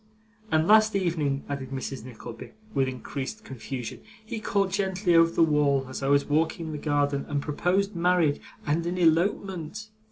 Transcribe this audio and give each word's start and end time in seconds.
And 0.51 0.67
last 0.67 0.95
evening,' 0.95 1.43
added 1.47 1.69
Mrs. 1.69 2.03
Nickleby, 2.03 2.53
with 2.73 2.87
increased 2.87 3.43
confusion, 3.43 4.01
'he 4.25 4.39
called 4.39 4.71
gently 4.71 5.13
over 5.13 5.29
the 5.29 5.43
wall, 5.43 5.85
as 5.87 6.01
I 6.01 6.07
was 6.07 6.25
walking 6.25 6.65
in 6.65 6.71
the 6.71 6.79
garden, 6.79 7.23
and 7.29 7.39
proposed 7.39 7.95
marriage, 7.95 8.41
and 8.65 8.83
an 8.87 8.97
elopement. 8.97 9.89